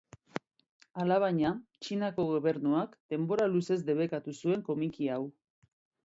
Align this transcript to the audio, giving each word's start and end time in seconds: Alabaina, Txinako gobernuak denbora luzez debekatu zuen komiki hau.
Alabaina, 1.01 1.49
Txinako 1.85 2.25
gobernuak 2.29 2.95
denbora 3.15 3.45
luzez 3.51 3.77
debekatu 3.91 4.35
zuen 4.39 4.65
komiki 4.71 5.11
hau. 5.17 5.21